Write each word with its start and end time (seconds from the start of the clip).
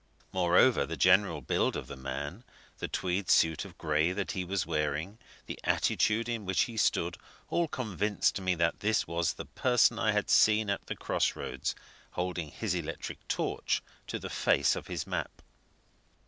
Moreover, 0.31 0.83
the 0.87 0.97
general 0.97 1.41
build 1.41 1.75
of 1.77 1.85
the 1.85 1.95
man, 1.95 2.43
the 2.79 2.87
tweed 2.87 3.29
suit 3.29 3.65
of 3.65 3.77
grey 3.77 4.11
that 4.13 4.31
he 4.31 4.43
was 4.43 4.65
wearing, 4.65 5.19
the 5.45 5.59
attitude 5.63 6.27
in 6.27 6.43
which 6.43 6.61
he 6.61 6.75
stood, 6.75 7.17
all 7.49 7.67
convinced 7.67 8.41
me 8.41 8.55
that 8.55 8.79
this 8.79 9.05
was 9.05 9.33
the 9.33 9.45
person 9.45 9.99
I 9.99 10.11
had 10.11 10.31
seen 10.31 10.71
at 10.71 10.87
the 10.87 10.95
cross 10.95 11.35
roads, 11.35 11.75
holding 12.13 12.49
his 12.49 12.73
electric 12.73 13.27
torch 13.27 13.83
to 14.07 14.17
the 14.17 14.31
face 14.31 14.75
of 14.75 14.87
his 14.87 15.05
map. 15.05 15.43